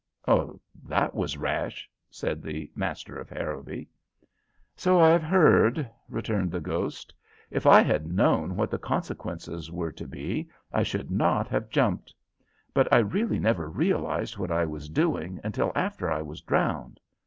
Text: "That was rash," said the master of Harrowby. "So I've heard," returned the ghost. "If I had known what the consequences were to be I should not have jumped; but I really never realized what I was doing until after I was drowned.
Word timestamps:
"That 0.87 1.13
was 1.13 1.37
rash," 1.37 1.87
said 2.09 2.41
the 2.41 2.71
master 2.73 3.15
of 3.19 3.29
Harrowby. 3.29 3.87
"So 4.75 4.99
I've 4.99 5.21
heard," 5.21 5.87
returned 6.09 6.49
the 6.51 6.59
ghost. 6.59 7.13
"If 7.51 7.67
I 7.67 7.81
had 7.83 8.11
known 8.11 8.55
what 8.55 8.71
the 8.71 8.79
consequences 8.79 9.71
were 9.71 9.91
to 9.91 10.07
be 10.07 10.49
I 10.73 10.81
should 10.81 11.11
not 11.11 11.47
have 11.49 11.69
jumped; 11.69 12.15
but 12.73 12.91
I 12.91 12.97
really 12.97 13.37
never 13.37 13.69
realized 13.69 14.39
what 14.39 14.49
I 14.49 14.65
was 14.65 14.89
doing 14.89 15.39
until 15.43 15.71
after 15.75 16.11
I 16.11 16.23
was 16.23 16.41
drowned. 16.41 16.99